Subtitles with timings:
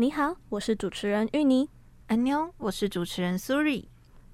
[0.00, 1.68] 你好，我是主持人芋泥。
[2.06, 3.84] 安妞，我是主持人苏瑞。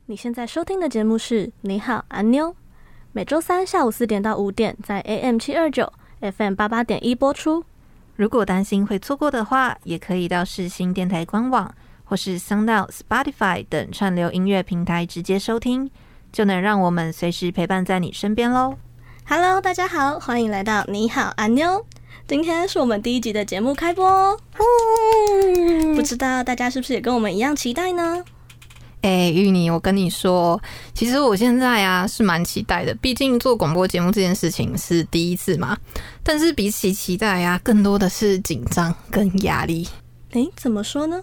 [0.04, 2.50] 你现在收听的节目是《你好，安妞》，
[3.12, 5.90] 每周三下午四点到五点在 AM 七二九
[6.20, 7.64] FM 八八点一播出。
[8.16, 11.74] 如果担心会错过的话，也可以到世新电台官网
[12.04, 15.90] 或是 SoundOut、Spotify 等串流音乐平台直接收听，
[16.30, 18.76] 就能让我们随时陪伴在你身边喽。
[19.26, 21.70] Hello，大家好，欢迎来到《你好，安妞》。
[22.26, 24.38] 今天是我们第一集的节目开播哦，
[25.94, 28.25] 不知道大家是不是也跟我们一样期待呢？
[29.02, 30.58] 哎、欸，芋泥，我跟你说，
[30.94, 35.77] 其实我现在啊是蛮期待的，毕竟做广播节目这件事情是第一次嘛。
[36.23, 39.87] 但是比起期待啊，更多的是紧张跟压力。
[40.31, 41.20] 哎、欸，怎么说呢？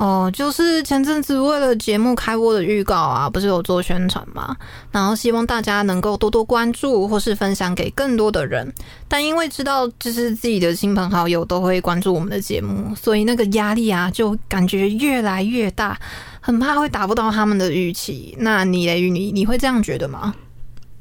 [0.00, 4.56] 哦，就是前阵子为了节目开播的预告啊，不是有做宣传吗？
[4.90, 8.72] 然后希望大家能够多多关注，或是分享给更多的人。
[9.08, 16.00] 但因为知道就是自己的亲朋好友都会关注我们的节目，所以那个压力啊，就感觉越来越大，
[16.40, 18.34] 很怕会达不到他们的预期。
[18.38, 20.34] 那你雷雨，你，你会这样觉得吗？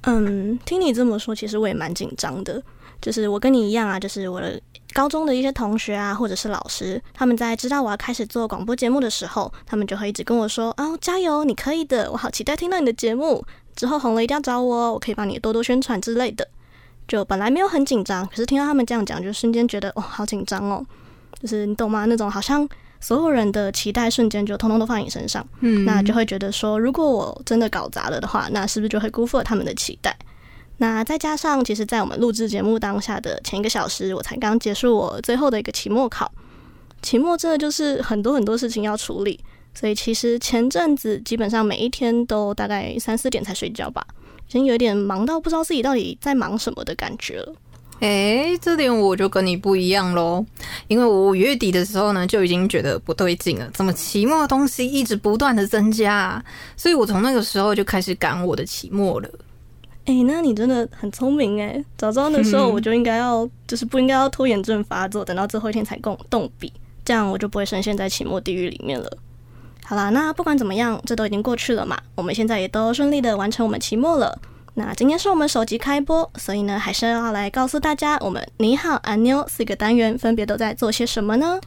[0.02, 2.61] 嗯，听你这么说，其实我也蛮紧张的。
[3.02, 4.59] 就是我跟你一样啊，就是我的。
[4.93, 12.11] 高中的一些同学啊，或者是老师，他们在知道我要开始做广播节目的时候，他们就会一直跟我说：“哦，加油，你可以的！
[12.11, 13.45] 我好期待听到你的节目，
[13.75, 16.47] 之后红了一定要找我，我可以帮你多多宣传之类的。”
[17.07, 20.85] 就本来没有很紧张，可是听到他们这样讲，就瞬间觉得哦，好紧张哦，
[21.41, 22.05] 就是你懂吗？
[22.05, 22.67] 那种好像
[22.99, 30.15] 所有人的期待瞬间就通通都放你身上，嗯，那就会觉得说，如果我真的搞砸了的话，那是不是就会辜负了他们的期待？
[30.80, 36.31] 那再加上，其实，在我们录制节目当下的前一个小时，我才刚结束我最后的一个期末考。
[37.02, 39.39] 期末真的就是很多很多事情要处理，
[39.73, 44.05] 所以其实前阵子基本上每一天都大概三四点才睡觉吧，
[44.47, 47.53] 已经有点忙到不知道自己到底在忙什么的感觉了。
[48.00, 50.45] 诶、这点我就跟你不一样喽，
[50.88, 56.41] 因为我五月底的时候呢，就已经觉得不对劲了，怎么期末的东西一直不断的增加？
[56.77, 59.30] 所以我从那个时候就开始赶我的期末了。
[60.05, 61.84] 哎、欸，那你真的很聪明哎！
[61.96, 66.73] 早知道那时候我就应该要，就是不应该要拖延症发作，等到最后一天才动动笔，
[67.06, 69.18] 这样我就不会深陷在期末地狱里面了。
[69.85, 72.00] 好啦，那不管怎么样，这都已经过去了嘛。
[72.16, 74.40] 我们现在也都顺利的完成我们期末了。
[74.75, 81.59] 那今天是我们首集开播，所以呢，还是要来告诉大家，我们你好，安妞四个单元分别都在做些什么呢？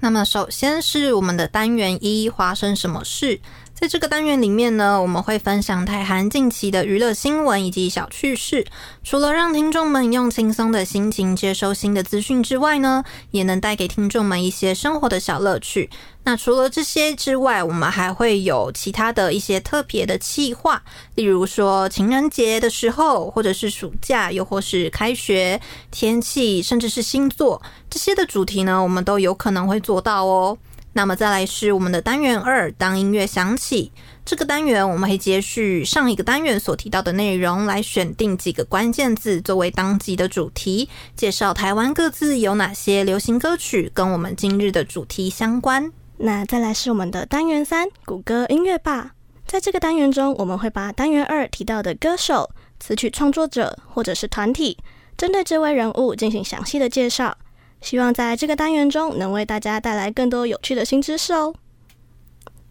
[0.00, 3.40] 那么首先是我们的单元一，发生什么事？
[3.82, 8.64] 在这个单元里面呢，我们会分享台韩近期的娱乐新闻以及小趣事。
[9.02, 15.90] 除了让听众们用轻松的心情接收新的资讯之外呢，也能带给听众们一些生活的小乐趣。
[16.22, 20.80] 那除了这些之外，我们还会有其他的一些特别的企划，
[21.16, 25.60] 例如说情人节的时候，或者是暑假，又或是开学、
[25.90, 27.60] 天气，甚至是星座
[27.90, 30.56] 这些的主题呢，我们都有可能会做到哦。
[30.94, 33.90] 那么再来是我们的单元二，当音乐响起。
[34.24, 45.90] 这个单元我们会接续上一个单元所提到的内容，来选定几个关键字作为当集的主题，介绍台湾各自有哪些流行歌曲跟我们今日的主题相关。
[46.18, 49.12] 那再来是我们的单元三，谷歌音乐吧。
[49.46, 54.78] 在这个单元中，我们会把单元二提到的歌手、词曲创作者或者是团体，
[55.16, 57.36] 针对这位人物进行详细的介绍。
[57.82, 61.52] 希望在这个单元中能为大家带来更多有趣的新知识哦。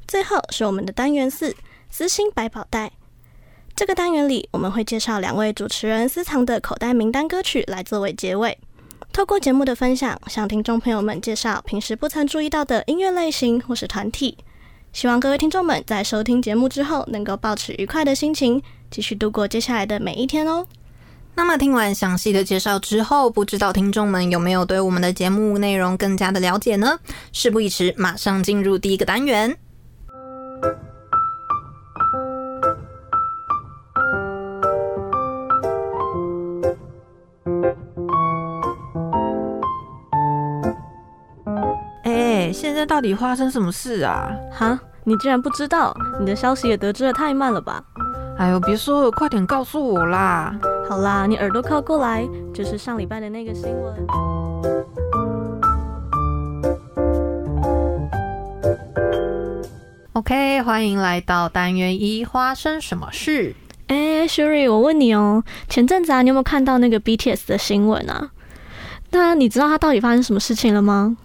[0.08, 1.56] 最后是我们的单元四，
[1.90, 2.92] 私心百宝袋。
[3.76, 8.58] 这个单元里我们会介绍两位主持人私藏的口袋名单歌曲来作为结尾。
[9.14, 14.38] 透过节目的分享，向听众朋友们介绍平时不曾注意到的音乐类型或是团体。
[14.94, 20.66] 希望各位听众们在收听节目之后，能够保持愉快的心情，继续度过接下来的每一天哦。
[21.42, 27.00] 那么听完详细的介绍之后，不知道听众们有没有对我们的节目内容更加的了解呢？
[27.34, 29.58] 事不宜迟，马上进入第一个单元。
[42.04, 44.30] 哎，现在到底发生什么事啊？
[44.54, 45.92] 哈，你竟然不知道？
[46.20, 47.84] 你的消息也得知的太慢了吧？
[48.42, 50.60] 哎呦，别说了，快点告诉我啦！
[50.90, 53.96] 好啦，你耳朵靠过来，就是上礼拜的那个新闻。
[60.14, 63.54] OK，欢迎来到单元一，发生什么事？
[63.86, 68.32] 哎，Sherry，我问你哦，前阵子啊，你有没有看到那个 BTS 的新闻啊？
[69.12, 71.16] 那你知道他到底发生什么事情了吗？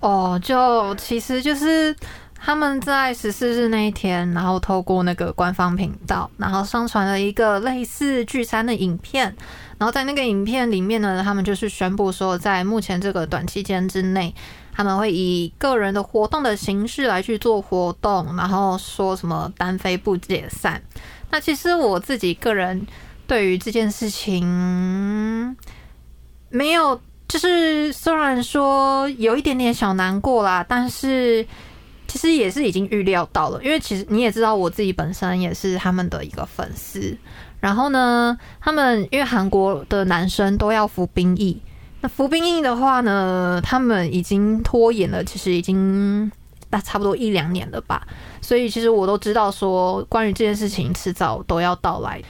[0.00, 1.96] 哦，就其实就是。
[2.44, 9.34] 他们在十四日那一天，然后透过那个官方频道，然后上传了一个类似聚餐的影片。
[9.78, 14.34] 然后在那个影片里面呢，他们就是宣布说，在目前这个短期间之内，
[14.74, 20.82] 他们会以个人的活动的形式来去做活动，然后说什么单飞不解散。
[21.30, 22.86] 那其实我自己个人
[23.26, 25.56] 对于这件事情
[26.50, 31.46] 没有，就是虽然说有一点点小难过啦，但是
[32.14, 37.18] 其实也是已经预料到了，因为其实你也知道，我自己本身也是他们的一个粉丝。
[37.58, 41.60] 然后呢，他们因为韩国的男生都要服兵役。
[42.02, 46.30] 那服兵役的话呢，他们已经拖延了，其实已经
[46.70, 48.06] 那差不多一两年了吧。
[48.40, 52.22] 所以其实我都知道说，关于这件事情迟早都要到来。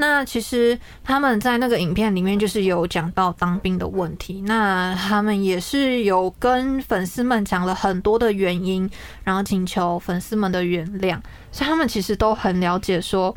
[0.00, 8.90] 那其实他们在那个影片里面就是有讲到当兵的问题，那他们也是有跟粉丝们讲了很多的原因，
[9.22, 11.20] 然后请求粉丝们的原谅。
[11.52, 13.36] 所以他们其实都很了解说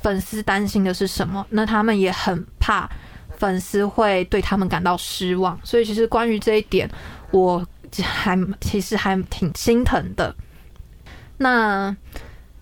[0.00, 2.88] 粉丝担心的是什么，那他们也很怕。
[3.36, 6.88] 粉丝会对他们感到失望，所以其实关于这一点，
[7.32, 7.66] 我
[8.00, 10.32] 还其实还挺心疼的。
[11.38, 11.94] 那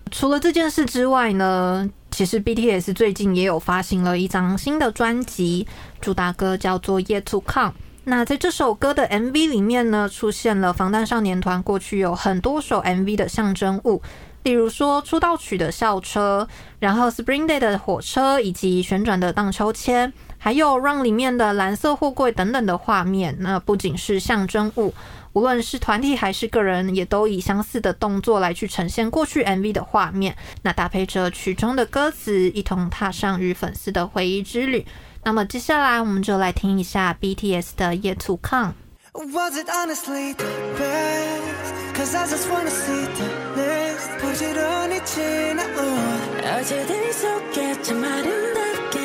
[0.09, 5.65] 除了这件事之外呢，其实 BTS 最近也有发行了一张新的专辑，
[5.99, 7.71] 主打歌叫做《Yet to Come》。
[8.03, 14.03] 那在这首歌的 MV 里面呢，出现了防弹少年团过去有很多首 MV 的象征物。
[14.43, 23.35] 例如说出道曲的校车，然后 Spring Day 的火车，以及旋转的荡秋千，还有 Run 里面的蓝色货柜等等的画面。
[23.39, 24.93] 那不仅是象征物，
[25.32, 30.36] 无论是团体还是个人，也都以相似的动作来去呈现过去 MV 的画面。
[30.62, 34.84] 那搭配着曲中的歌词，一同踏上与粉丝的回忆之旅。
[35.24, 40.46] 那么接下来我们就来听一下 BTS 的 Yet to Come。Was it honestly the
[40.78, 41.74] best?
[41.94, 45.98] Cause I just wanna see the next 부지런히 지나온
[46.44, 48.98] 어제들 속에 참 아름답게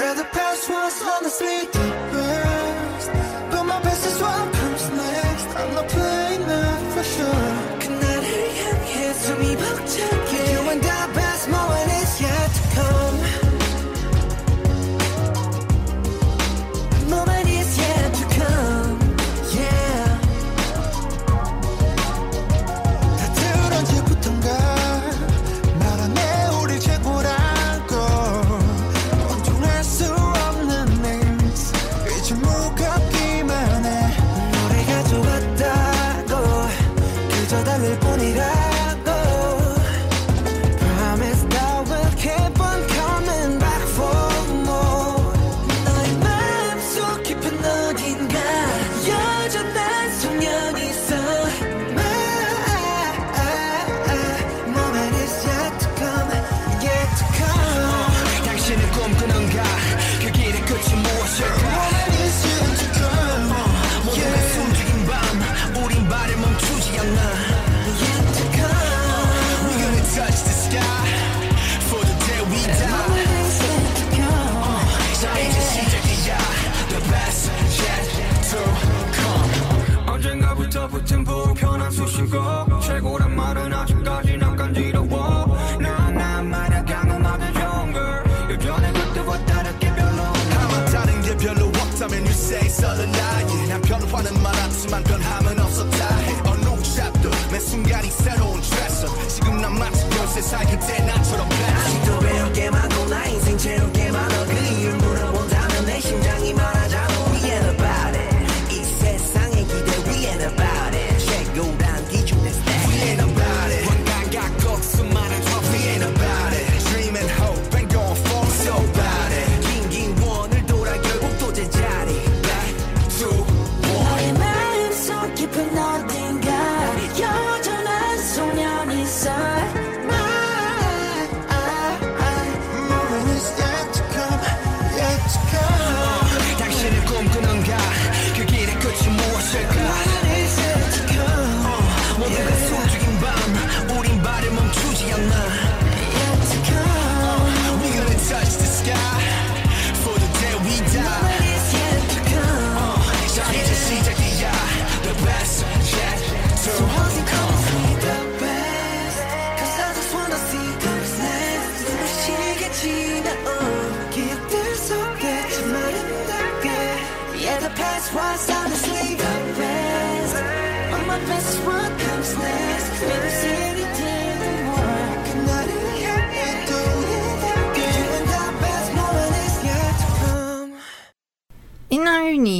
[0.00, 1.80] Yeah, the past was honestly the
[2.12, 2.23] best
[7.05, 8.25] sure 그날을
[8.59, 11.14] 향해 숨이 벅차게 You and the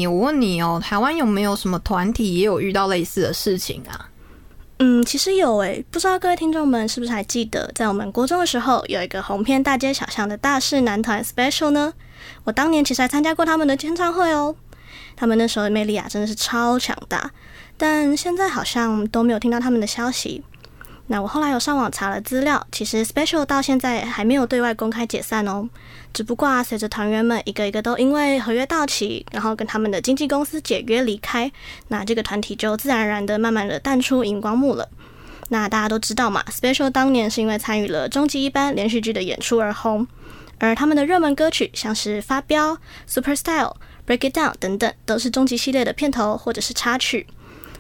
[0.07, 4.09] 我问你哦，台湾有没有什么团体也有遇到类似的事情啊？
[4.79, 11.93] 嗯，其实有诶，不知道各位听众们是不是还记得，在我们国中的时候，有一个红遍大街小巷的大势男团 Special 呢？
[12.43, 14.55] 我当年其实还参加过他们的签唱会哦。
[15.15, 17.31] 他们那时候的魅力啊，真的是超强大，
[17.77, 20.43] 但现在好像都没有听到他们的消息。
[21.07, 25.69] 那我后来有上网查了资料，其实 Special 到现在还没有对外公开解散哦。
[26.13, 31.51] 只不过啊，随着团员们一个一个都因为合约到期，然后跟他们的经纪公司解约离开，
[31.89, 34.89] 那这个团体就自然而然的慢慢的淡出荧光幕了。
[35.49, 40.07] 那大家都知道嘛，Special 当年是因为参与了终极一班连续剧的演出而红，
[40.57, 43.75] 而他们的热门歌曲像是发飙、Super Style、
[44.07, 47.27] Break It Down 等等，都是终极系列的片头或者是插曲。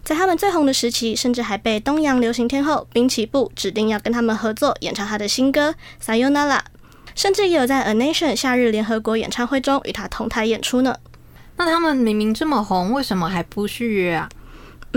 [0.05, 5.73] 在他们最红的时期，甚至还被东洋流行天后滨崎步指定要跟他们合作演唱他的新歌
[6.05, 6.59] 《Sayonara》，
[7.15, 10.95] 甚至也有在 A Nation 夏日联合国演唱会中与他同台演出呢。
[11.57, 14.29] 那他们明明这么红，为什么还不续约啊？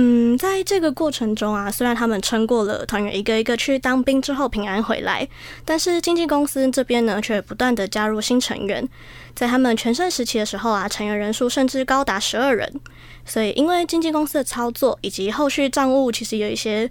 [0.01, 5.27] 嗯，在这个过程中啊，虽然他们撑过了团员一个一个去当兵之后平安回来，
[5.65, 8.89] 但是经纪公司这边呢，却不断的加入新成员。
[9.35, 12.73] 在他们全盛时期的时候啊，成员人数甚至高达十二人。
[13.25, 16.89] 所以，因为经纪公司的操作以及后续账务其实有一些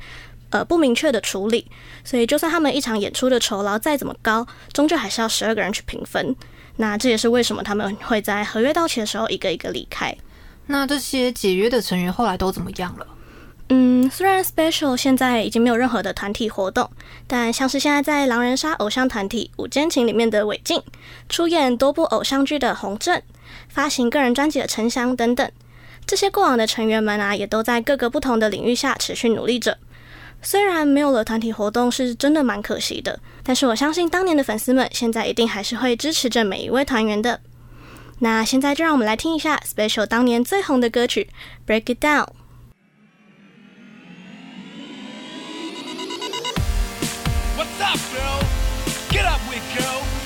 [0.49, 1.65] 呃不明确的处理，
[2.03, 6.35] 所以就算他们一场演出的酬劳再怎么高，终究还是要十二个人去平分。
[6.75, 10.13] 那这也是为什么他们会在合约到期的时候一个一个离开。
[10.67, 13.07] 那这些解约的成员后来都怎么样了？
[13.69, 16.89] 嗯，虽然 Special 现在已经没有任何的团体活动，
[17.25, 20.81] 但像是现在在狼人杀偶像团体五坚情里面的韦静，
[21.27, 23.21] 出演多部偶像剧的洪正，
[23.67, 25.51] 发行个人专辑的陈翔等等。
[26.05, 29.77] 这些过往的成员们啊，也都在各个不同的领域下持续努力着。
[30.41, 37.41] 虽然没有了团体活动，是真的蛮可惜的，但是我相信当年的粉丝们现在一定还是会支持着每一位团员的。
[38.19, 41.29] 那现在就让我们来听一下 special 当年最红的歌曲
[41.65, 42.27] break it down
[47.55, 48.43] what's up girl
[49.09, 50.16] get up we go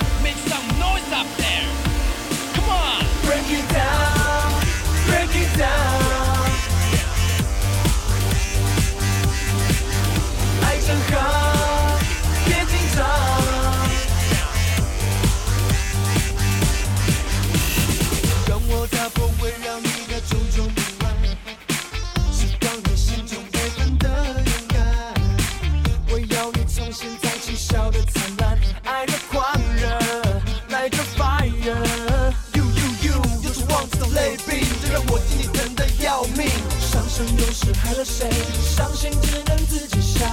[37.38, 38.28] 又是害了谁
[38.60, 40.26] 伤心只能自己笑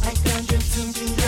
[0.00, 1.19] 还感觉曾经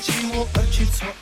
[0.00, 1.17] 弃我而去错。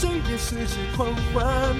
[0.00, 1.76] 随着时间狂欢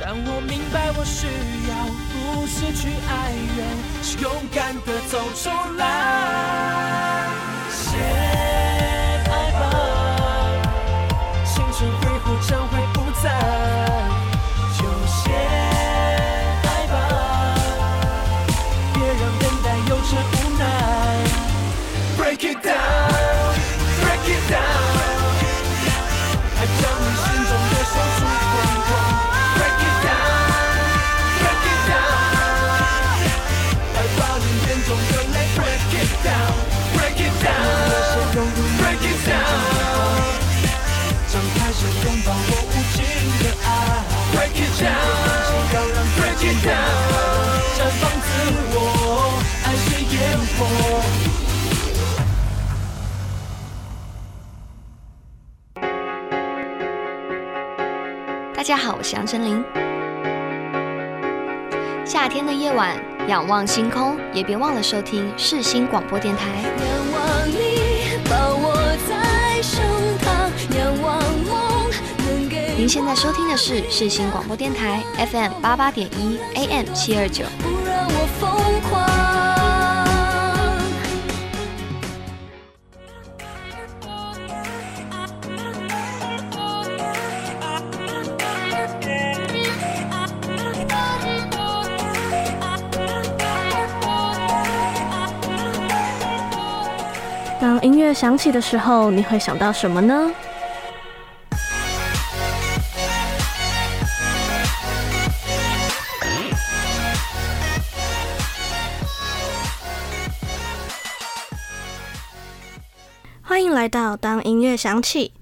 [0.00, 1.28] 但我明白我需
[1.68, 7.49] 要不是去爱人是勇敢的走出来。
[58.70, 59.64] 家好，我是杨丞琳。
[62.06, 62.96] 夏天的夜晚，
[63.26, 66.46] 仰望星空，也别忘了收听世新广播电台。
[66.62, 68.76] 仰望你，抱我
[69.08, 69.82] 在手
[70.20, 72.76] 旁，仰望梦能给。
[72.76, 77.46] 您现在收听的是世新广播电台 FM 八八点一 AM 七二九。
[77.58, 79.19] 不让我疯狂。
[98.12, 100.30] 响起的时候，你会想到什么呢？
[113.42, 115.32] 欢迎来到当音乐响起。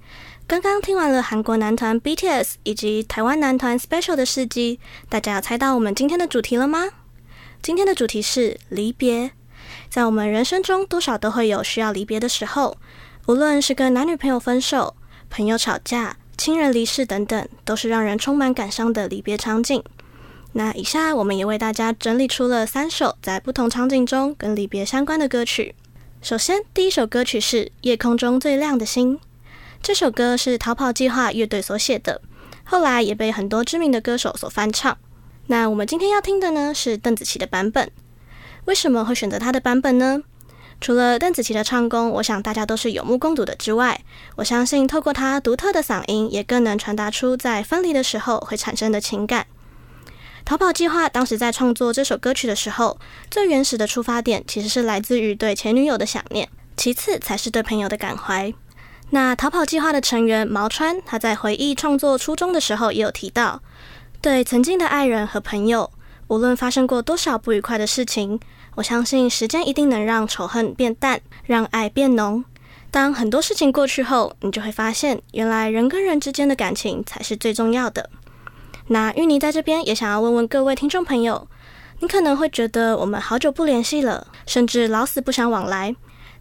[0.46, 6.88] 刚刚听完了韩国男团 BTS 以及台湾男团 Special 的事迹，大家有猜到我们今天的主题了吗？
[7.60, 9.32] 今天的主题是离别。
[9.90, 12.76] 在我们人生中，多少都会有需要离别的时候，
[13.26, 14.94] 无论是跟男女朋友分手、
[15.30, 19.82] 朋友吵架、亲人离世等等，都是让人充满感伤的离别场景。
[20.52, 25.74] 那以下我们也为大家整理出了三首在不同场景中跟离别相关的歌曲。
[26.20, 29.16] 首先，第一首歌曲是《夜空中最亮的星》，
[29.82, 32.20] 这首歌是逃跑计划乐队所写的，
[32.64, 34.98] 后来也被很多知名的歌手所翻唱。
[35.46, 37.90] 那我们今天要听的呢，是邓紫棋的版本。
[38.68, 40.22] 为什么会选择他的版本呢？
[40.78, 43.98] 除了邓紫棋的唱功，我想大家都是有目共睹的之外，
[44.36, 49.46] 我相信透过他独特的嗓音，也更能传达出在分离的时候会产生的情感。
[50.44, 52.98] 逃跑计划当时在创作这首歌曲的时候，
[53.30, 58.52] 最原始的出发点其实是来自于对前女友的想念，其次才是对朋友的感怀。
[59.08, 63.62] 那逃跑计划的成员毛川，他在回忆创作初衷的时候，也有提到，
[64.20, 65.90] 对曾经的爱人和朋友，
[66.28, 68.38] 无论发生过多少不愉快的事情。
[68.78, 72.44] 我相信时间一定能让仇恨变淡，让爱变浓。
[72.92, 78.08] 当很多事情过去后，你就会发现，原来人跟人之间的感情才是最重要的。
[78.86, 81.48] 那芋泥在这边也想要问问各位听众朋友，
[81.98, 85.96] 你可能会觉得我们好久不联系了，甚至老死不相往来。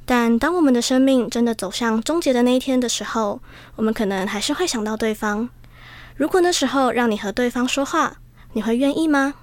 [0.05, 3.41] 但当我们的生命真的走向终结的那一天的时候，
[3.77, 5.49] 我们可能还是会想到对方。
[6.15, 8.17] 如果那时候让你和对方说话，
[8.53, 9.33] 你会愿意吗？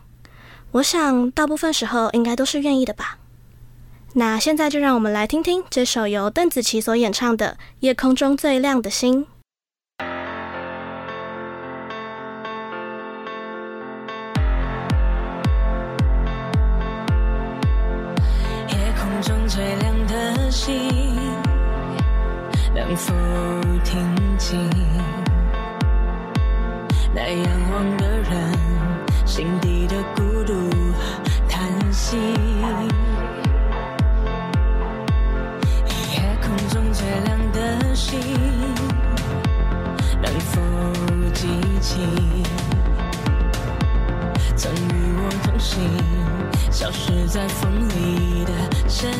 [0.75, 3.17] 我想，大部分时候应该都是愿意的吧。
[4.15, 9.25] 那现在就让我们来听听这首由邓紫棋所演唱的《夜空中最亮的星》。
[18.69, 20.91] 夜空中最亮的星，
[22.75, 23.15] 能否
[23.85, 24.05] 听
[24.39, 24.84] 清？
[46.85, 48.53] 消失在风里的
[48.87, 49.11] 身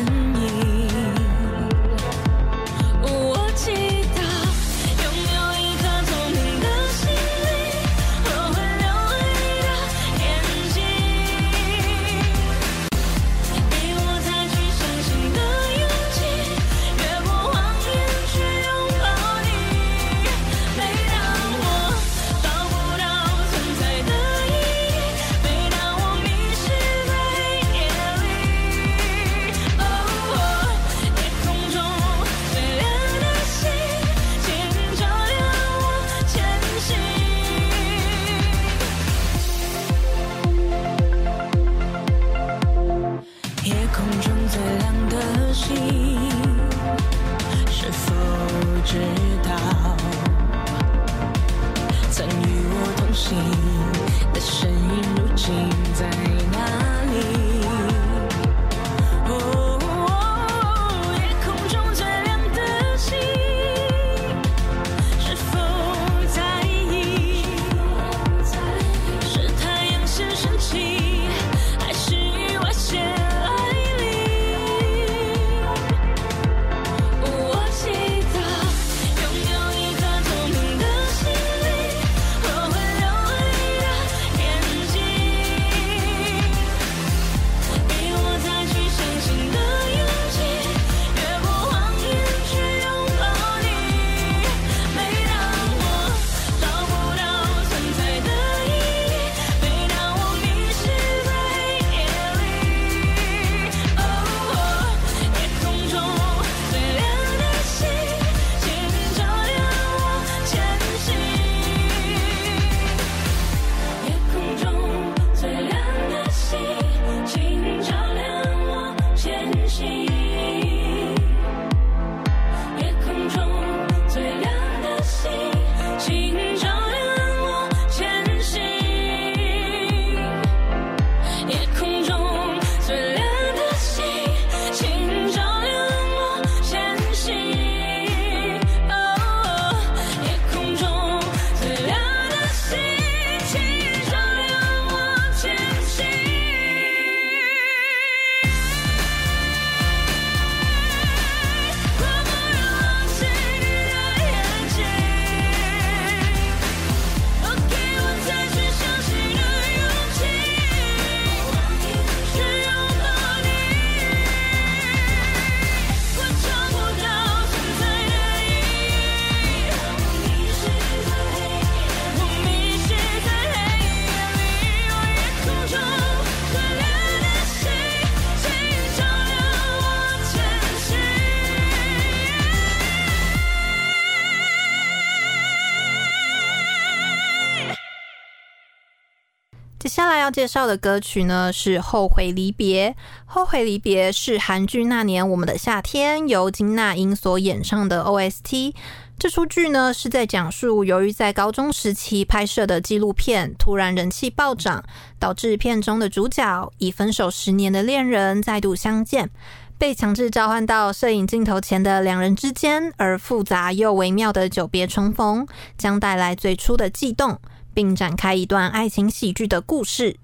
[190.25, 192.89] 要介绍的歌曲呢是《后悔离别》。
[193.27, 198.73] 《后悔离别》是韩剧《那年我们的夏天》由金娜英所演唱的 OST。
[199.19, 204.83] 这出剧呢是在讲述，由于在高中时期拍摄的纪录片突然人气暴涨，
[205.19, 209.29] 导致片中的主角以分手十年的恋人再度相见，
[209.77, 215.45] 被强制召唤到摄影镜头前的两人之间，而复杂又微妙的久别重逢
[215.77, 217.39] 将带来最初的悸动。
[217.75, 220.15] 并展开一段爱情喜剧的故事。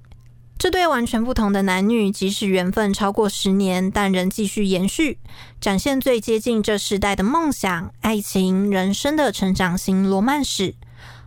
[0.57, 5.17] 这对完全不同的男女，即使缘分超过十年，但仍继续延续，
[5.59, 10.75] 展现最接近这时代的梦想、爱情、人生的成长型罗曼史。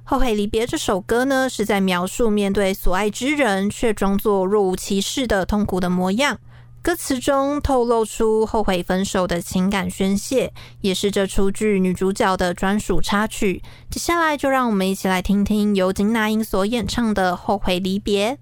[0.04, 6.38] 后悔离别这首歌呢，是在描述面对所爱之人，却装作若无其事的痛苦的模样。
[6.84, 13.62] 歌词中透露出后悔分手的情感宣泄，也是这出剧女主角的专属插曲。
[13.90, 18.32] 接下来就让我们一起来听听由金娜英所演唱的《后悔离别》。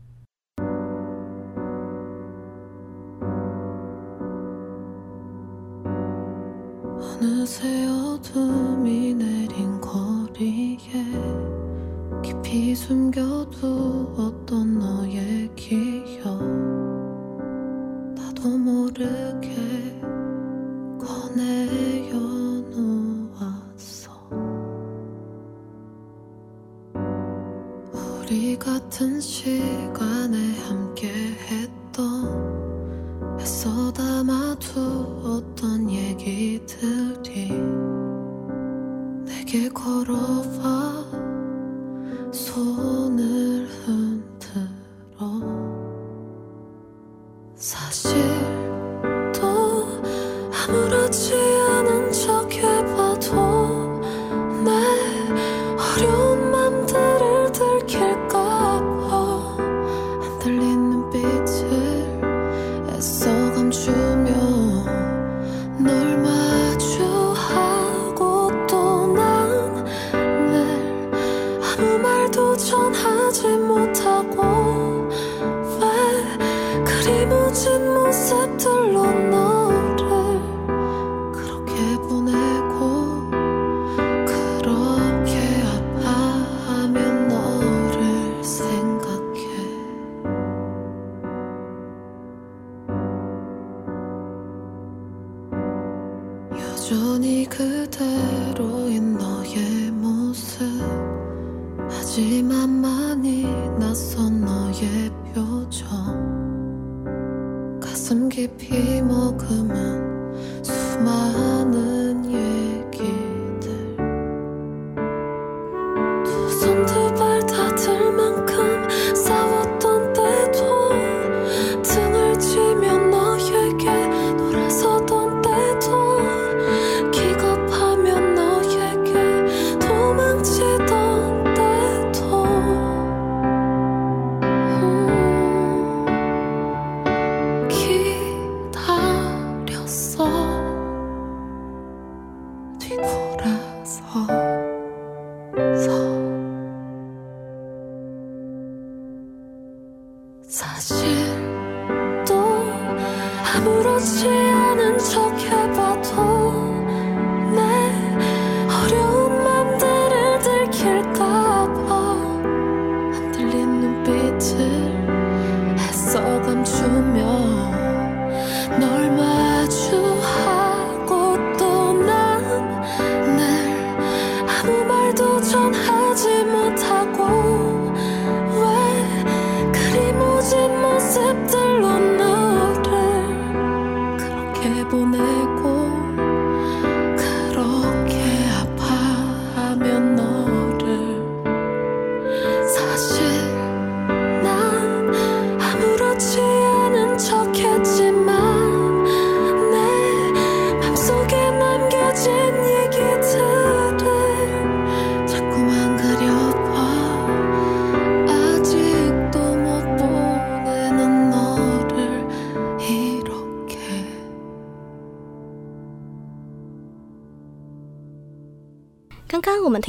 [18.42, 19.54] 나도 모르게
[20.98, 22.18] 꺼내요
[23.38, 24.10] 놓았어.
[28.20, 31.08] 우리 같은 시간에 함께
[31.46, 37.52] 했던 애써 담아두었던 얘기들이
[39.24, 40.42] 내게 걸어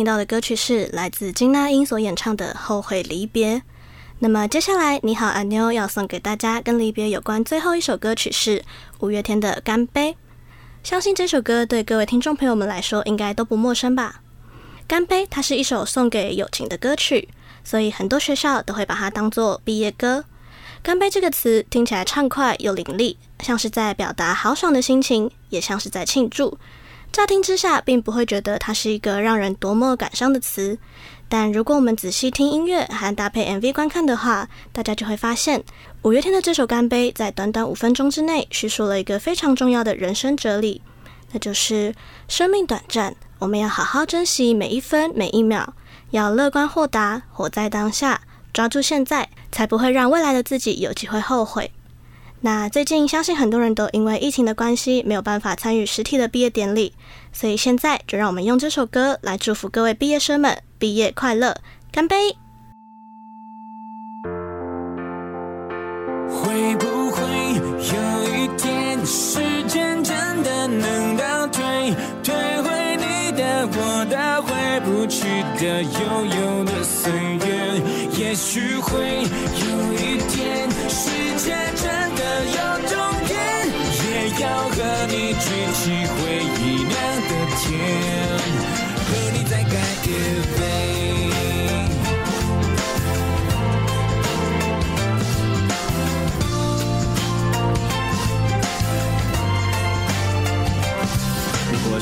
[0.04, 3.56] 听到的歌曲是来自金娜英所演唱的《后悔离别》。
[4.20, 8.66] 那么接下来，你好，阿妞要送给大家跟离别有关最后一首歌曲是
[9.00, 10.12] 五月天的《干杯》。
[10.84, 14.20] 相信这首歌对各位听众朋友们来说应该都不陌生吧？
[14.86, 17.30] 《干杯》它是一首送给友情的歌曲，
[17.64, 20.26] 所以很多学校都会把它当做毕业歌。
[20.82, 26.58] 干杯这个词听起来畅快又伶俐，像是在表达豪爽的心情，也像是在庆祝。
[27.14, 30.80] 乍听之下，并不会觉得它是一个让人多么感伤的词。
[31.30, 35.64] 但如果我们仔细听音乐和搭配 MV 观看的话，大家就会发现，
[36.02, 40.82] 五月天的这首《干杯》在短短五分钟之内，叙述了一个非常重要的人生哲理，
[41.32, 41.94] 那就是
[42.28, 45.72] 生命短暂，我们要好好珍惜每一分每一秒，
[46.10, 48.22] 要乐观豁达，活在当下。
[48.52, 51.72] 抓住现在，才不会让未来的自己有机会后悔。
[52.46, 56.92] 那最近相信很多人都因为疫情的关系没有办法参与实体的毕业典礼，
[57.32, 61.56] 所以现在就让我们用这首歌来祝福各位毕业生们毕业快乐，
[61.90, 62.36] 干杯！
[66.28, 67.24] 会不会
[67.56, 75.24] 有一天时间真的能倒退，退回你的我的回不去
[75.64, 77.82] 的悠悠的岁月？
[78.20, 82.03] 也许会有一天，世界真，
[84.44, 84.76] 要和
[85.08, 86.92] 你举起回忆酿
[87.30, 87.72] 的甜，
[89.08, 90.08] 和你再干一
[90.58, 90.63] 杯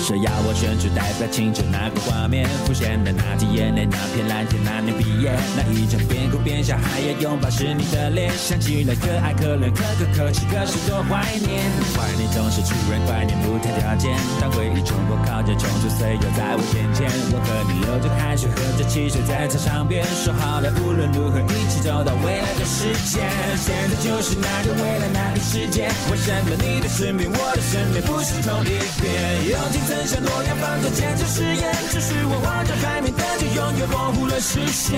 [0.02, 11.70] 说要我选出代表青春那个画面，浮现的那滴眼泪，那片蓝天，那年毕业，那一场边哭边笑还要拥抱是你的脸，想起来可爱可怜可歌可泣，可是多怀念。
[11.94, 14.10] 怀念总是突然怀念不谈条件，
[14.42, 23.22] 当回忆冲破靠近冲出岁月在我眼前，我和你流着汗水喝着汽水在操场边，说好了无论如何一起走到未来的世界。
[23.62, 29.62] 现在就是那个未来那个世界，为什么你的身边我的身边不是同一边？
[29.91, 34.95] 曾像诺亚方舟坚持誓言，只是我望着海面，但却永远模糊了视线。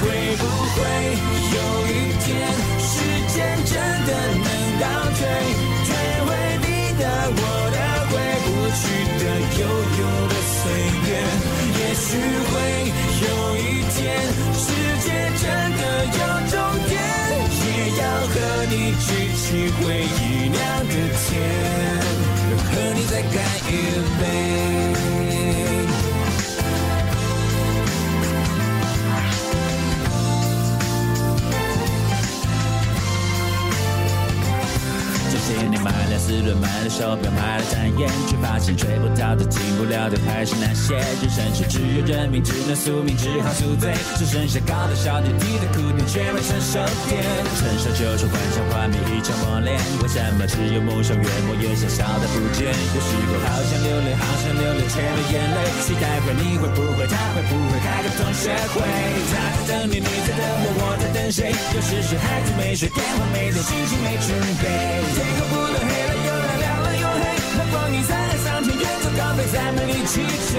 [0.00, 0.08] 会
[0.40, 0.80] 不会
[1.52, 1.60] 有
[1.92, 2.32] 一天，
[2.80, 2.96] 时
[3.28, 3.36] 间
[3.68, 3.76] 真
[4.08, 4.48] 的能
[4.80, 4.88] 倒
[5.20, 5.20] 退，
[5.84, 5.92] 退
[6.24, 6.32] 回
[6.64, 7.40] 你的、我
[7.76, 8.82] 的、回不去
[9.20, 9.22] 的
[9.60, 9.62] 悠
[10.00, 10.64] 悠的岁
[11.04, 11.12] 月？
[11.76, 12.08] 也许
[12.48, 12.56] 会
[13.20, 13.28] 有
[13.60, 14.00] 一天，
[14.64, 14.64] 世
[15.04, 15.44] 界真
[15.76, 16.56] 的有终
[16.88, 16.96] 点，
[17.60, 17.68] 也
[18.00, 19.44] 要和你举起
[19.76, 20.56] 回忆酿
[20.88, 20.94] 的
[21.28, 22.03] 甜。
[23.14, 25.23] 和你再干一
[35.84, 40.96] 买了四轮，买了手表，买了展演，却发现追不到的、进不了的，还是那些。
[41.20, 43.92] 人生是只有认命，只能宿命，只好宿醉。
[44.16, 47.20] 只剩下高的笑点，低的哭点，却没成熟点。
[47.60, 49.76] 成熟就是幻想幻灭一场磨练。
[50.00, 52.72] 为什么只有梦想越磨越小，小的不见？
[52.72, 55.58] 有时候好想流泪，好想流泪，却没眼泪。
[55.84, 58.80] 期待会你会不会，他会不会开个同学会？
[59.28, 59.36] 他
[59.68, 61.52] 在等你，你在等我，我在等谁？
[61.52, 64.64] 有时是孩子没睡，电话没接，心情没准备。
[65.12, 67.22] 天空不黑了又亮，亮了又黑。
[67.56, 70.52] 那光阴在海上，天远走高飞，再没力气追。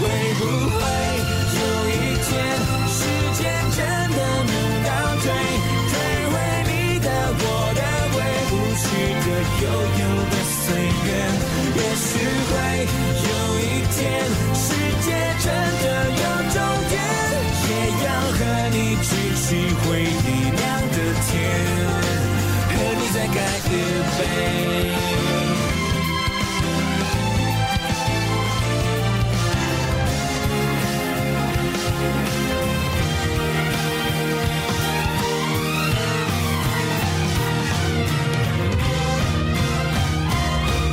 [0.00, 0.02] 会
[0.38, 0.78] 不会
[1.56, 1.92] 有一
[2.24, 2.28] 天，
[2.88, 2.98] 时
[3.36, 3.40] 间
[3.76, 3.78] 真
[4.16, 4.18] 的
[4.48, 4.52] 能
[4.84, 4.88] 倒
[5.20, 5.24] 退，
[5.90, 5.92] 退
[6.30, 6.34] 回
[6.68, 7.44] 你的、我
[7.76, 7.80] 的、
[8.14, 8.16] 回
[8.48, 8.82] 不去
[9.20, 9.26] 的
[9.60, 9.64] 悠
[10.00, 10.64] 悠的岁
[11.04, 11.08] 月？
[11.76, 12.08] 也许
[12.48, 12.52] 会
[13.28, 13.62] 有一
[13.94, 13.98] 天，
[14.54, 14.64] 世
[15.04, 15.06] 界
[15.38, 15.46] 真
[15.82, 16.56] 的有终
[16.88, 16.92] 点，
[17.68, 17.70] 也
[18.04, 18.40] 要和
[18.72, 19.46] 你举起
[19.82, 20.60] 回忆酿
[20.92, 20.96] 的
[21.28, 22.19] 甜。
[22.80, 23.70] 和你再干一
[24.16, 24.18] 杯。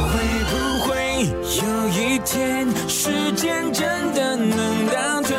[0.10, 0.14] 会
[0.50, 0.92] 不会
[1.56, 3.80] 有一天，时间真
[4.14, 5.32] 的能倒退，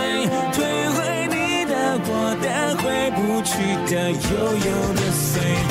[0.54, 0.56] 退
[0.88, 0.96] 回
[1.28, 1.72] 你的、
[2.06, 2.46] 我的、
[2.78, 3.52] 回不去
[3.92, 4.16] 的悠
[4.54, 5.67] 悠的岁月？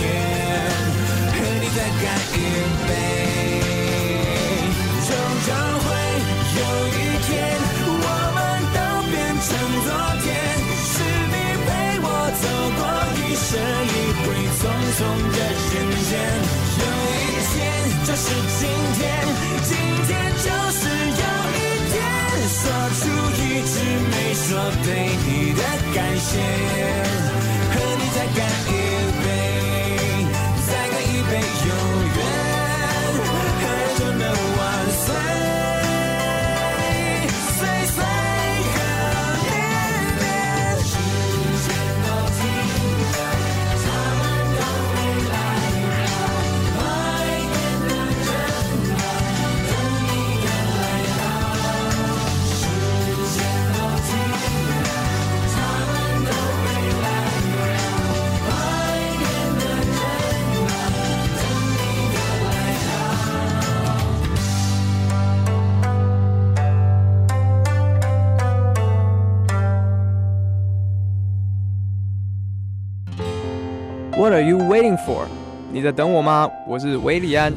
[0.00, 0.02] 天，
[1.30, 2.36] 和你再干一
[2.88, 2.90] 杯。
[5.06, 5.08] 终
[5.46, 5.48] 将
[5.84, 5.86] 会
[6.56, 7.30] 有一天，
[7.84, 8.38] 我们
[8.74, 8.78] 都
[9.10, 9.48] 变成
[9.84, 9.88] 昨
[10.24, 10.26] 天。
[10.90, 10.92] 是
[11.30, 11.34] 你
[11.66, 11.68] 陪
[12.02, 12.06] 我
[12.40, 12.44] 走
[12.78, 12.80] 过
[13.20, 13.48] 一生
[13.86, 14.24] 一回
[14.58, 14.60] 匆
[14.96, 14.98] 匆
[15.30, 15.38] 的
[15.70, 15.72] 人
[16.08, 16.10] 间。
[16.80, 16.82] 有
[17.12, 17.54] 一天
[18.04, 18.24] 就是
[18.58, 18.60] 今
[18.96, 19.00] 天，
[19.62, 19.70] 今
[20.06, 20.10] 天
[20.40, 20.80] 就是
[21.20, 21.24] 有
[21.56, 21.60] 一
[21.92, 21.94] 天，
[22.48, 22.60] 说
[22.96, 23.02] 出
[23.36, 23.72] 一直
[24.10, 24.48] 没说
[24.84, 24.88] 对
[25.26, 25.60] 你的
[25.94, 27.09] 感谢。
[74.30, 75.26] Are you waiting for？
[75.72, 76.48] 你在等我吗？
[76.64, 77.52] 我是韦礼安。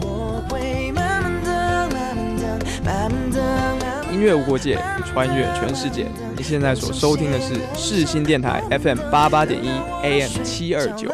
[4.11, 6.07] 音乐无国界，穿越全世界。
[6.35, 9.69] 你现在所收听的是世新电台 FM 八八点一
[10.01, 11.11] AM 七二九。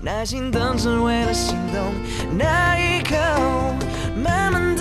[0.00, 1.92] 耐心等，只为了心动
[2.38, 3.14] 那一刻。
[4.16, 4.73] 慢，慢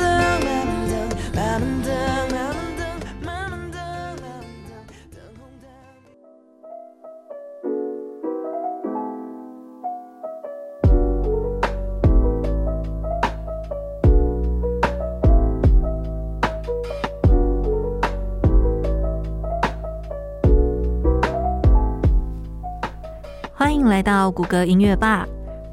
[23.93, 25.23] 来到谷歌音乐吧，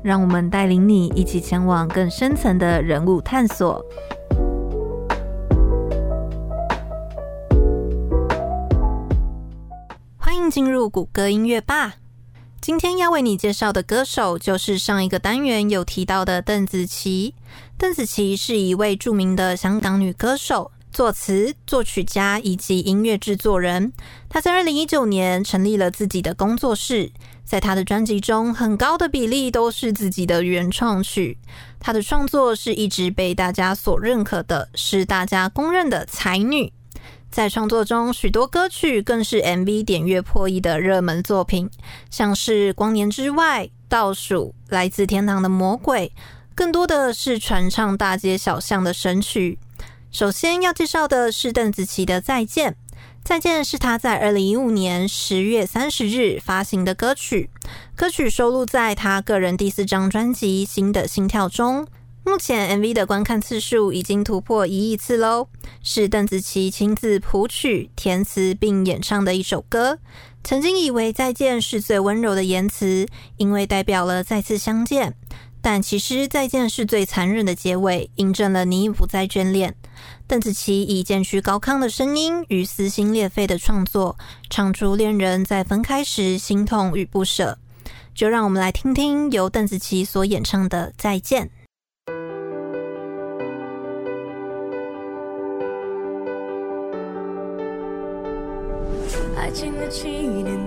[0.02, 3.82] 让我们带领你一起前往更深层的人物探索。
[10.18, 11.94] 欢迎进入谷歌音乐吧。
[12.60, 17.34] 今天要为你介绍的歌手就是上一个单元有提到的邓紫棋。
[17.78, 20.70] 邓紫棋是一位著名的香港女歌手。
[20.92, 23.92] 作词、作曲家以及音乐制作人，
[24.28, 27.12] 他在二零一九年成立了自己的工作室。
[27.50, 31.36] 在他的专辑中，很高的比例都是自己的原创曲。
[31.80, 36.72] 他的创作是一直被大家所认可的，是大家公认的才女。
[37.28, 41.68] 在创作中，许多歌曲更是 MV 点阅破亿的热门作品，
[42.08, 46.12] 像是《光年之外》、《倒数》、《来自天堂的魔鬼》，
[46.54, 49.58] 更多的是传唱大街小巷的神曲。
[50.12, 52.70] 首先要介绍的是邓紫棋的《再见》。
[53.30, 57.48] 《再见》是他在二零一五年十月三十日发行的歌曲，
[57.94, 61.86] 歌曲收录在他个人第四张专辑《新的心跳》中。
[62.24, 65.46] 目前 MV 的观看次数已经突破一亿次喽，
[65.80, 70.00] 是邓紫棋亲自谱曲、填词并演唱的一首歌。
[70.42, 73.06] 曾经以为再见是最温柔的言辞，
[73.36, 75.14] 因为代表了再次相见。
[75.62, 79.74] 但其实再见是最残忍的结尾，印证了你不再眷恋。
[80.26, 84.16] 邓紫棋以渐趋高亢的声音与撕心裂肺的创作，
[84.48, 87.58] 唱出恋人在分开时心痛与不舍。
[88.14, 91.46] 就让我们来听听由邓紫棋所演唱的《再见》。
[99.36, 100.04] 爱情的起
[100.42, 100.59] 点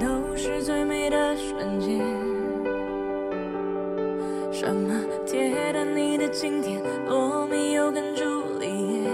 [6.34, 8.24] 达尼的经典，罗密欧跟朱
[8.60, 9.10] 丽叶，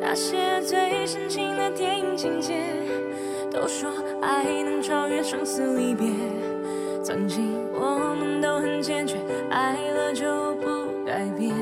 [0.00, 2.54] 那些最深情的电影情节，
[3.50, 3.90] 都说
[4.20, 6.08] 爱能超越生死离别。
[7.02, 9.16] 曾经我们都很坚决，
[9.50, 11.54] 爱了就不改变。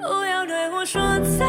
[0.00, 1.00] 不要对我说
[1.38, 1.46] 再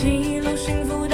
[0.00, 1.07] 记录幸福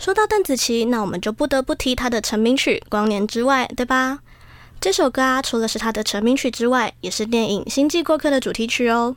[0.00, 4.20] 说到邓紫棋，那我们就不得不提她的成名曲《光年之外》，对吧？
[4.80, 9.14] 这首歌啊，除了是她的成名曲之外，也是电影《星际过客》的主题曲哦。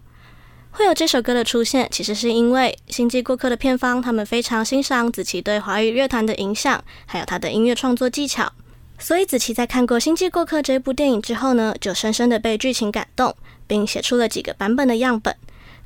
[0.71, 8.51] 会有这首歌的出现，其实是因为《星际过客》的片方他们非常欣赏紫棋对华语乐坛的影响，还有她的音乐创作技巧。
[8.99, 13.33] 所以紫棋在看过《星际过客》这部电影之后呢，就深深的被剧情感动，
[13.65, 15.33] 并写出了几个版本的样本。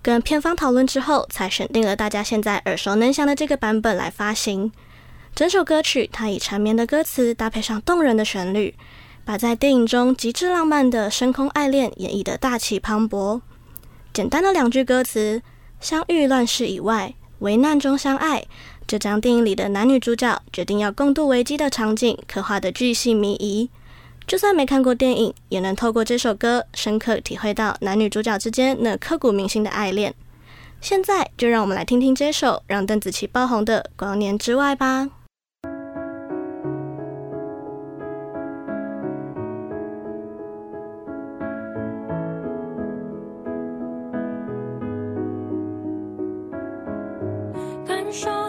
[0.02, 4.72] 跟片方讨论之后，才选定了大家现在耳熟能详的这个版本来发行。
[5.38, 8.74] 整首歌曲，它以缠绵的歌词搭配上动人的旋律，
[9.24, 13.40] 把在电影中极致浪漫的深空爱恋演绎得大气磅礴。
[14.12, 15.44] 简单的两句歌词
[15.80, 18.44] ：“相遇乱世以外，危难中相爱”，
[18.88, 23.70] 就将电影里的男女主角决定要共度危机的场景刻画得巨细靡遗。
[24.26, 30.16] 就算没看过电影，也能透过这首歌深刻体会到男女主角之间那刻骨铭心的爱恋。
[30.82, 35.08] 现在就让我们来听听这首让邓紫棋爆红的《光年之外》吧。
[48.08, 48.47] 燃烧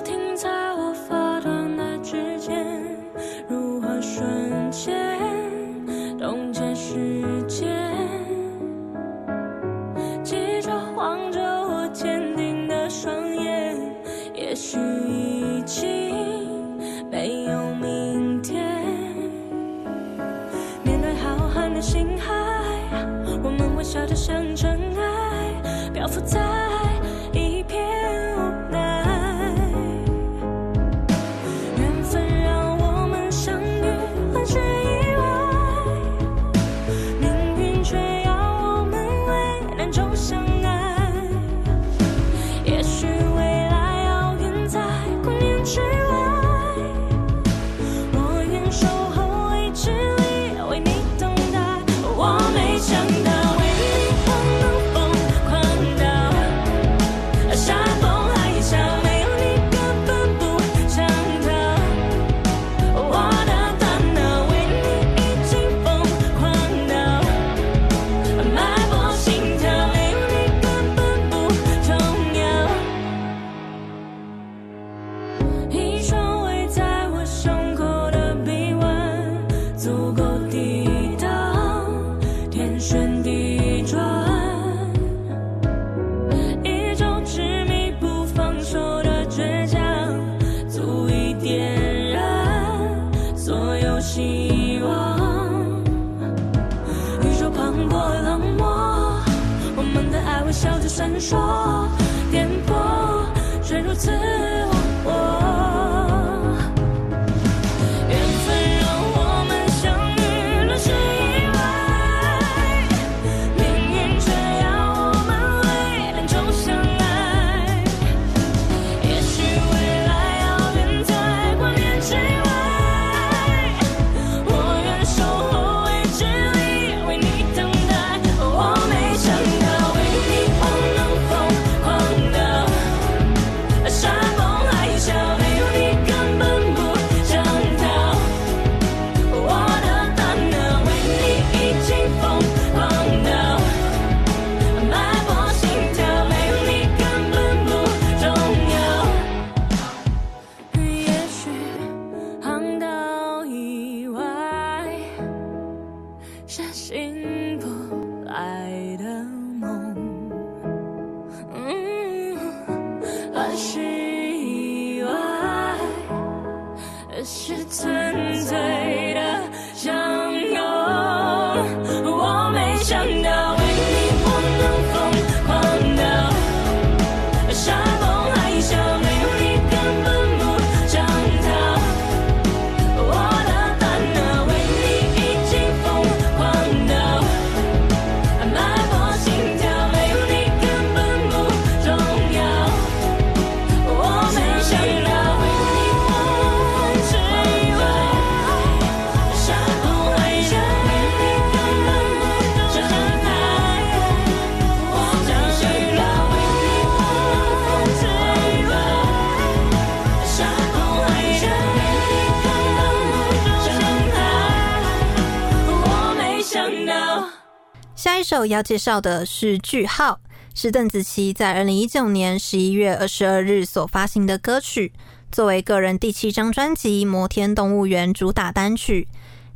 [218.46, 220.20] 要介绍的是《句号》，
[220.54, 224.92] 是邓紫棋在二零一九年十一月二十二日所发行的歌曲。
[225.30, 229.06] 作为个人第七张专辑《摩天动物园》主打单曲。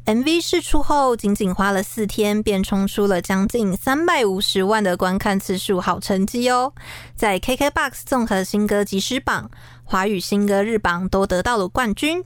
[0.04, 6.72] MV 释出后，仅仅花了四天，便冲出了将近三百五十万的观看次数，好成绩哦！
[7.14, 9.48] 在 KKBOX 综合新歌即时榜、
[9.84, 12.24] 华语新歌日榜都得到了冠军。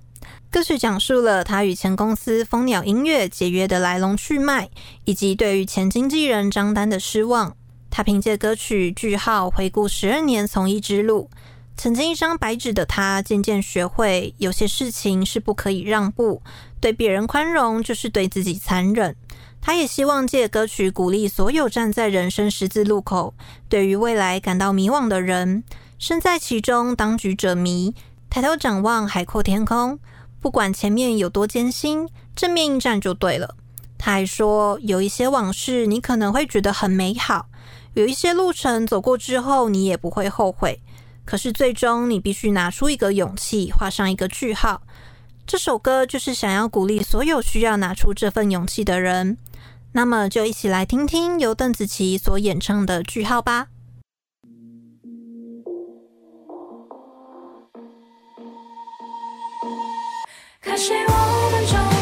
[0.51, 4.68] 歌曲讲述了他与前公司蜂鸟音乐解约的来龙去脉，
[5.05, 7.55] 以及对于前经纪人张丹的失望。
[7.90, 11.28] 他凭借歌曲《句号》回顾十二年从艺之路。
[11.76, 16.40] 曾经一张白纸的他，渐渐学会有些事情是不可以让步，
[16.80, 19.14] 对别人宽容就是对自己残忍。
[19.61, 23.34] 他也希望借歌曲鼓励所有站在人生十字路口，
[23.68, 25.64] 对于未来感到迷惘的人，
[25.99, 27.94] 身在其中当局者迷，
[28.30, 29.99] 抬头展望海阔天空，
[30.47, 33.57] 不管前面有多艰辛，正面应战就对了。
[33.99, 37.49] 他还说，有一些往事你可能会觉得很美好，
[37.94, 40.80] 有一些路程走过之后，你也不会后悔。
[41.24, 44.80] 可是最终，你必须拿出一个勇气，画上一个句号。
[45.49, 49.36] 这首歌就是想要鼓励所有需要拿出这份勇气的人。
[49.90, 53.66] 那么，就一起来听听由邓紫棋所演唱的《句号》吧。
[60.66, 61.95] 可惜我们终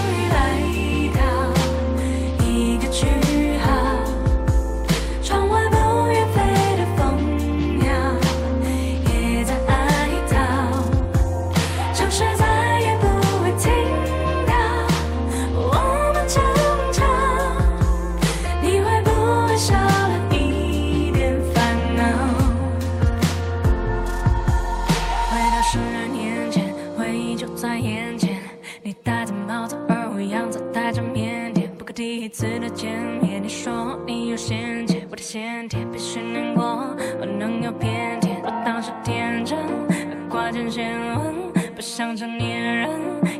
[35.34, 42.88] 天天被训练过，我能有偏见，我当时天真，要挂件线，嗯，不想成年人，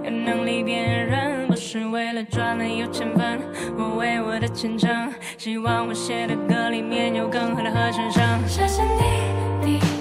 [0.03, 3.39] 有能力辨认，不是为了赚了有钱分，
[3.79, 8.83] 我为我的前程，希望我写的歌里面有更好的和弦声，谢谢
[9.63, 9.94] 你，你。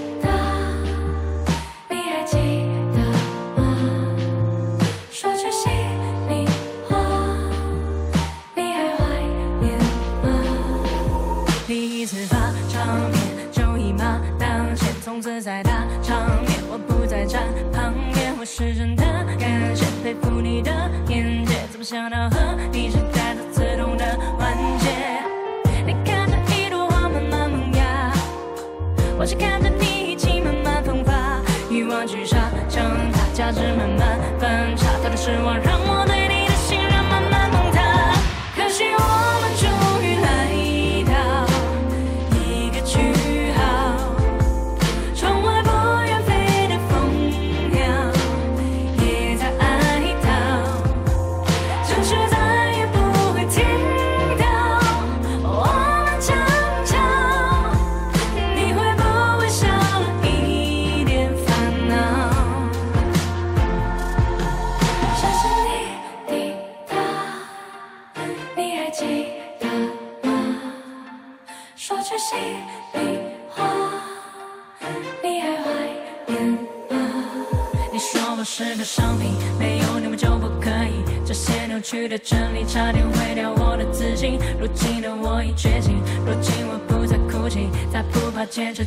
[88.54, 88.86] 接着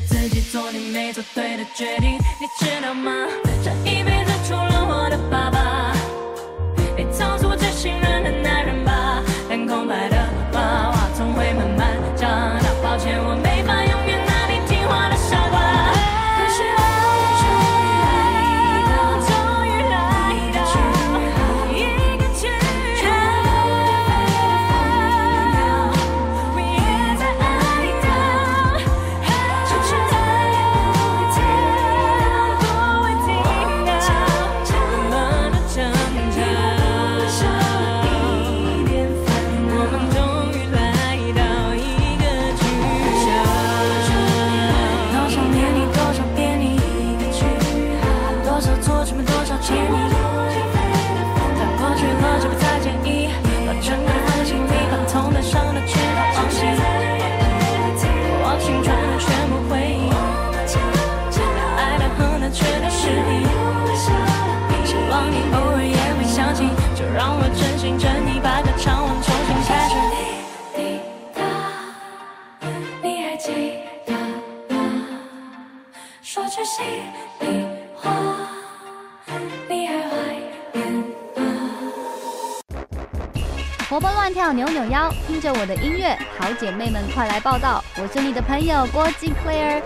[85.67, 87.83] 的音乐，好姐妹们快来报道！
[87.97, 89.83] 我是你的朋友郭静 Claire。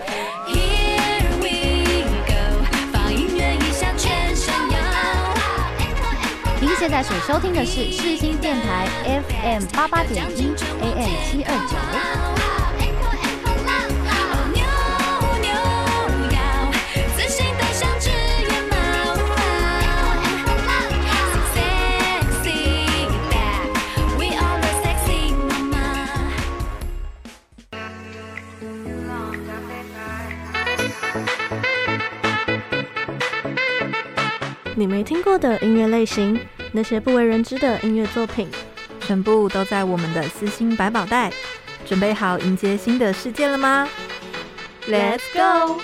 [0.47, 2.63] Here we go，
[2.93, 4.77] 放音乐一下全身摇。
[6.59, 12.20] 您现在所收听的是世新电台 FM 八八点一 AM 七二九。
[34.81, 36.39] 你没听过的音乐类型，
[36.71, 38.49] 那些不为人知的音乐作品，
[38.99, 41.31] 全部都在我们的私心百宝袋。
[41.85, 43.87] 准备好迎接新的世界了吗
[44.87, 45.79] ？Let's go！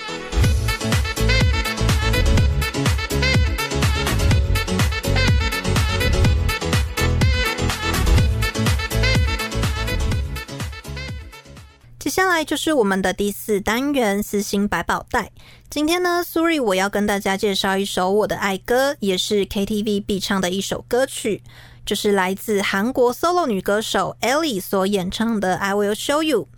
[12.18, 15.30] 接下来就是我们的第四单元——四星百宝袋。
[15.70, 21.40] 今天呢，Sury 我要跟大家介绍一首我的爱歌，也是 KTV 必唱的一首歌曲，
[21.86, 26.48] 就是来自韩国 solo 女歌手 Ellie 所演唱的《I Will Show You》。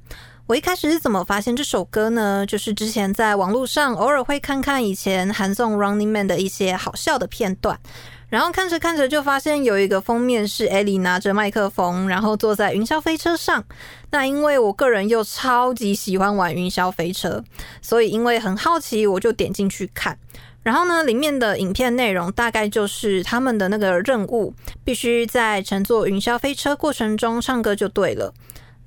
[0.51, 2.45] 我一开始是怎么发现这首歌呢？
[2.45, 7.79] 就是之前在网络上偶尔会看看以前韩综 Running Man 的一些好笑的片段。
[8.29, 13.63] 然后看着看着就发现有一个封面是 Ellie 拿着麦克风，然后坐在云霄飞车上。
[14.11, 17.45] 那因为我个人又超级喜欢玩云霄飞车，
[17.81, 20.19] 所以因为很好奇，我就点进去看。
[20.65, 28.35] 然后呢，里面的影片内容大概就是他们的那个任务，必须在乘坐云霄飞车过程中唱歌就对了。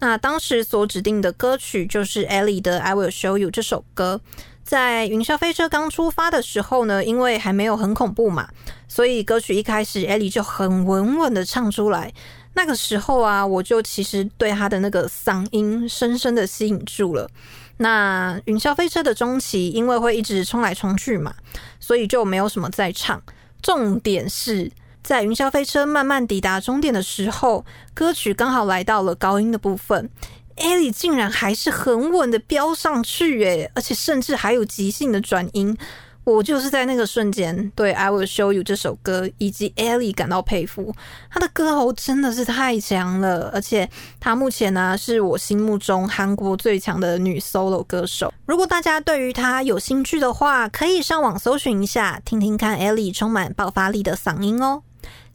[0.04, 4.20] 那当时所指定的歌曲就是 Ellie 的《I Will Show You》这首歌。
[4.62, 8.49] 在云霄飞车刚出发的时候呢，因为还没有很恐怖嘛，
[8.89, 12.14] 所以歌曲一开始，Ellie 就很稳稳的唱出来。
[12.54, 17.30] 那个时候啊，我就其实对她的那个嗓音深深的吸引住了。
[17.78, 21.34] 那云霄飞车的中期，因为会一直冲来冲去嘛，
[21.80, 23.24] 所以就没有什么在唱。
[23.62, 24.70] 重点是
[25.04, 30.10] 在云霄飞车慢慢抵达终点的时候，歌曲刚好来到了高音的部分。
[30.56, 35.78] Ellie 竟然还是很稳的飙上去诶，而且甚至还有即兴的转音。
[36.26, 40.95] 我就是在那个瞬间对《I Will Show You》这首歌以及 Ellie 感到佩服。
[41.30, 43.89] 她的歌喉真的是太强了，而且
[44.22, 48.34] 她目前呢是我心目中韩国最强的女 solo 歌手。
[48.45, 54.84] 如果大家对于她有兴趣的话，可以上网搜寻一下，听听看 Ellie 充满爆发力的嗓音哦。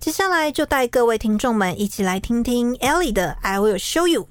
[0.01, 4.29] 接下来就带各位听众们一起来听听 Ellie 的《I Will Show You》。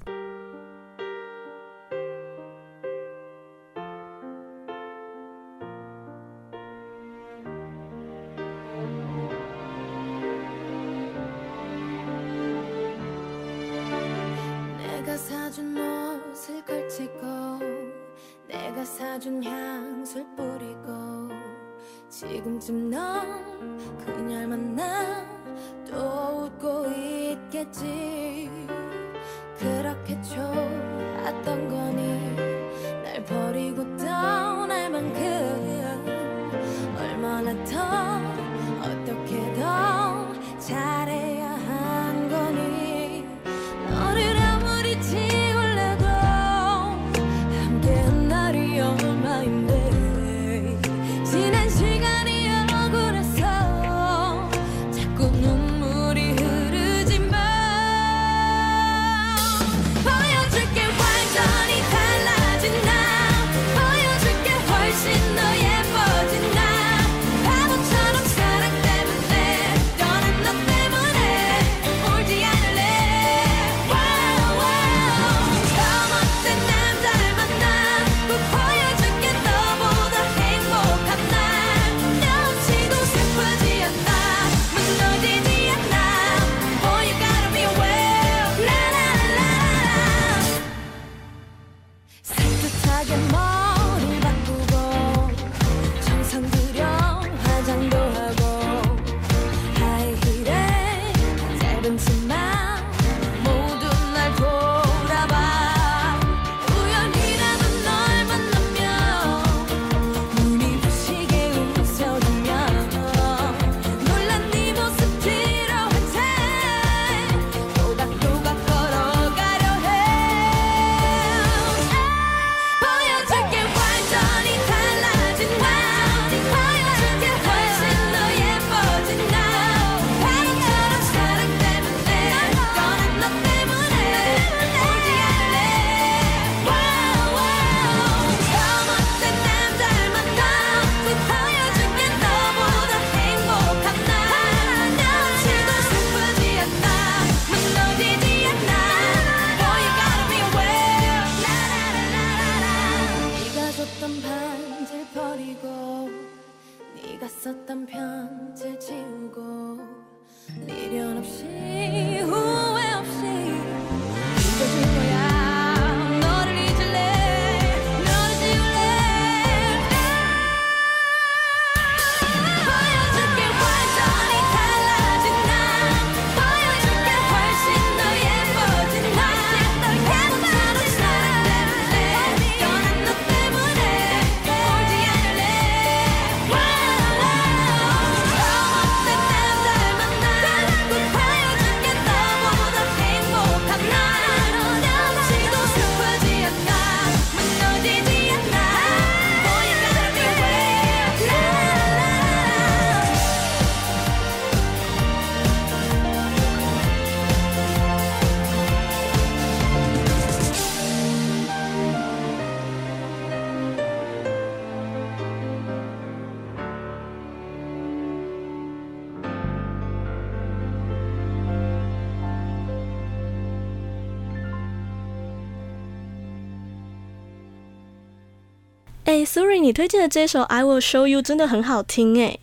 [229.08, 232.38] 哎，Sorry，你推荐的这首《I Will Show You》真的很好听哎。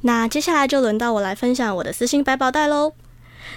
[0.00, 2.94] 那接下来就轮到我来分享我的私心百宝袋喽。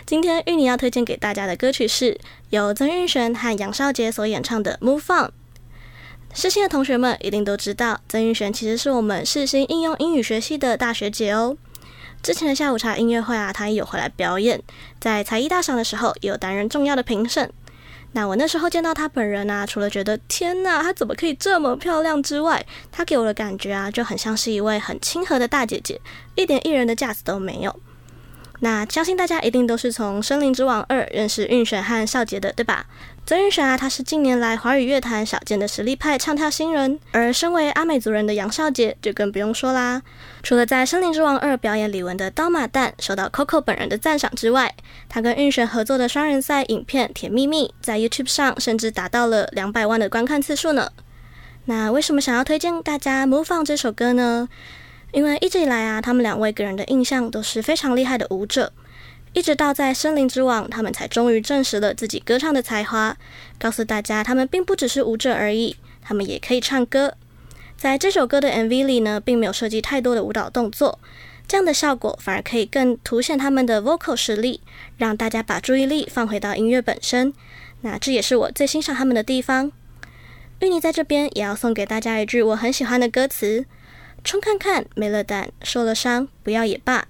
[0.06, 5.28] 今天芋泥要推荐给大家的歌曲是由曾韵璇和杨少杰所演唱的《Move On》。
[6.34, 11.56] 世新的同学们一定都知道，曾韵璇其实是我们世新应用英语学系的大学姐哦。
[12.22, 14.62] 之前的下午茶音乐会啊，她也有回来表演，
[15.00, 17.50] 在才艺大赏的时候也有担任重要的评审。
[18.14, 26.00] 那我那时候见到她本人啊，除了觉得天哪，她怎么可以这么漂亮之外，她给我的感觉啊，就很像是一位很亲和的大姐姐，
[26.36, 27.76] 一点艺人的架子都没有。
[28.64, 32.86] 那相信大家一定都是从《森林之王二》认识运雪和少杰的，对吧？
[33.32, 40.02] 曾韵璇啊，她是近年来华语乐坛少见的实力派唱跳新人，而身为阿美族人的杨少杰就更不用说啦。
[40.44, 44.76] 除了在《森林之王二》表演李玟的刀马旦，受到 Coco 本人的赞赏之外，
[45.08, 50.92] 他跟韵璇合作的双人赛影片《甜蜜蜜》在 YouTube 上甚至达到了两百万的观看次数呢。
[51.64, 54.50] 那为什么想要推荐大家《模仿》这首歌呢？
[55.14, 58.74] 因为一直以来啊，他们两位给人的印象都是非常厉害的舞者。
[59.34, 63.16] 一直到在《森林之王》，他们才终于证实了自己歌唱的才华，
[63.58, 67.16] 告诉大家他们并不只是舞者而已，他们也可以唱歌。
[67.78, 71.00] 在这首歌的 MV 里呢，并没有设计太多的舞蹈动作，
[71.48, 74.60] 这样的效果反而可以更凸显他们的 vocal 实力，
[74.98, 77.34] 让大家把注意力放回到音乐本身。
[77.82, 79.72] 那这也是我最欣赏他们的地方。
[80.60, 83.66] 芋泥在这边也要送给大家一句我很喜欢的歌词：
[84.24, 87.08] 冲看看，没了胆，受了伤，不要也罢。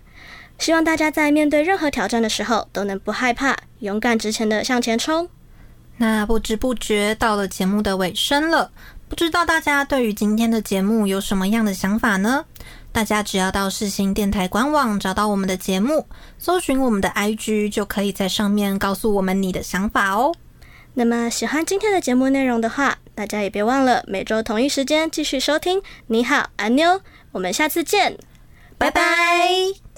[0.62, 5.28] 希望大家在面对任何挑战的时候，都能不害怕，勇敢直前的向前冲。
[5.98, 8.72] 那不知不觉到了节目的尾声了，
[9.10, 12.46] 不知道大家对于今天的节目有什么样的想法呢？
[12.92, 16.06] 大家只要到世新电台官网找到我们的节目，
[16.38, 20.32] 搜寻我们的 IG，就可以在上面告诉我们你的想法哦。
[20.94, 25.82] 那么喜欢今天的节目内容的话，大家也别忘了每周同一时间继续收听。
[26.08, 27.02] 你好，阿妞，
[27.32, 28.18] 我们下次见。
[28.78, 29.91] 拜拜。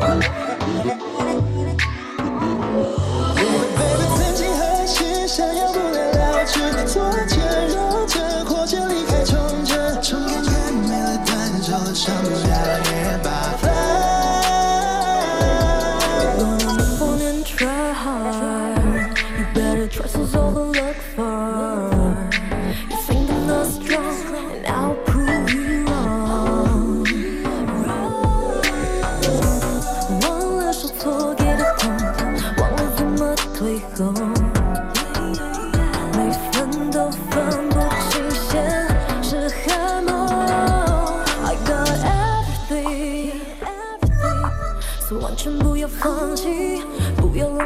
[0.00, 0.37] Thank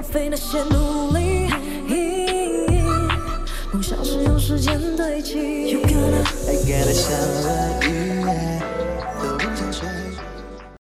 [0.03, 1.49] 而非那些努力。
[3.73, 5.71] 梦想是用时间堆积。
[5.71, 8.82] You gotta, I gotta shine like you, yeah.